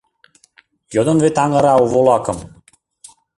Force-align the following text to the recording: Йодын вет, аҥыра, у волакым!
Йодын 0.95 1.17
вет, 1.23 1.35
аҥыра, 1.43 1.73
у 1.83 1.85
волакым! 1.93 2.37